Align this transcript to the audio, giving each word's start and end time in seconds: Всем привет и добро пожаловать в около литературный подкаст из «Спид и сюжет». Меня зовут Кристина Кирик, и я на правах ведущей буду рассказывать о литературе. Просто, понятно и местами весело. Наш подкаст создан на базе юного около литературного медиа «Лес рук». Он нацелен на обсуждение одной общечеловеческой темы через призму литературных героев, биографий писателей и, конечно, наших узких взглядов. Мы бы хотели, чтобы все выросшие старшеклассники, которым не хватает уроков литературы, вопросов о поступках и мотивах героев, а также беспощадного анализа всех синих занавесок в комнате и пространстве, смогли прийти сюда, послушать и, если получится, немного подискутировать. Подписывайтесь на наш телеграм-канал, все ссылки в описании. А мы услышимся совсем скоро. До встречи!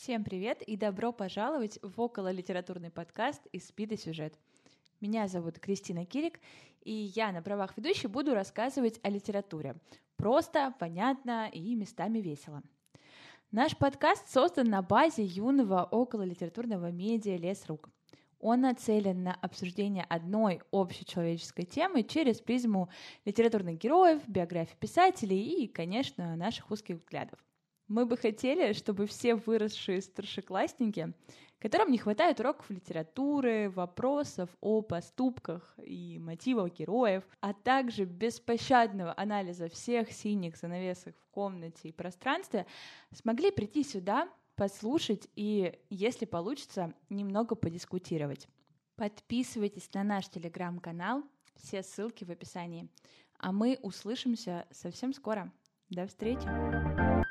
Всем 0.00 0.22
привет 0.22 0.62
и 0.62 0.76
добро 0.76 1.10
пожаловать 1.10 1.80
в 1.82 2.00
около 2.00 2.30
литературный 2.30 2.88
подкаст 2.88 3.44
из 3.50 3.66
«Спид 3.66 3.90
и 3.90 3.96
сюжет». 3.96 4.32
Меня 5.00 5.26
зовут 5.26 5.58
Кристина 5.58 6.06
Кирик, 6.06 6.38
и 6.82 7.10
я 7.16 7.32
на 7.32 7.42
правах 7.42 7.76
ведущей 7.76 8.06
буду 8.06 8.32
рассказывать 8.32 9.00
о 9.02 9.10
литературе. 9.10 9.74
Просто, 10.14 10.72
понятно 10.78 11.50
и 11.52 11.74
местами 11.74 12.20
весело. 12.20 12.62
Наш 13.50 13.76
подкаст 13.76 14.30
создан 14.30 14.70
на 14.70 14.82
базе 14.82 15.24
юного 15.24 15.82
около 15.82 16.22
литературного 16.22 16.92
медиа 16.92 17.36
«Лес 17.36 17.66
рук». 17.66 17.90
Он 18.38 18.60
нацелен 18.60 19.24
на 19.24 19.34
обсуждение 19.34 20.04
одной 20.04 20.62
общечеловеческой 20.70 21.64
темы 21.64 22.04
через 22.04 22.40
призму 22.40 22.88
литературных 23.24 23.78
героев, 23.78 24.22
биографий 24.28 24.76
писателей 24.78 25.64
и, 25.64 25.66
конечно, 25.66 26.36
наших 26.36 26.70
узких 26.70 26.98
взглядов. 26.98 27.40
Мы 27.88 28.04
бы 28.04 28.18
хотели, 28.18 28.74
чтобы 28.74 29.06
все 29.06 29.34
выросшие 29.34 30.02
старшеклассники, 30.02 31.14
которым 31.58 31.90
не 31.90 31.96
хватает 31.96 32.38
уроков 32.38 32.68
литературы, 32.68 33.70
вопросов 33.70 34.50
о 34.60 34.82
поступках 34.82 35.74
и 35.82 36.18
мотивах 36.18 36.74
героев, 36.74 37.24
а 37.40 37.54
также 37.54 38.04
беспощадного 38.04 39.14
анализа 39.16 39.70
всех 39.70 40.12
синих 40.12 40.56
занавесок 40.56 41.16
в 41.18 41.28
комнате 41.30 41.88
и 41.88 41.92
пространстве, 41.92 42.66
смогли 43.12 43.50
прийти 43.50 43.82
сюда, 43.82 44.28
послушать 44.54 45.26
и, 45.34 45.78
если 45.88 46.26
получится, 46.26 46.92
немного 47.08 47.54
подискутировать. 47.54 48.48
Подписывайтесь 48.96 49.88
на 49.94 50.04
наш 50.04 50.28
телеграм-канал, 50.28 51.22
все 51.56 51.82
ссылки 51.82 52.24
в 52.24 52.30
описании. 52.30 52.88
А 53.38 53.52
мы 53.52 53.78
услышимся 53.80 54.66
совсем 54.70 55.14
скоро. 55.14 55.50
До 55.88 56.06
встречи! 56.06 57.27